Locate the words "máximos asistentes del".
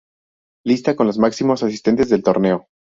1.19-2.23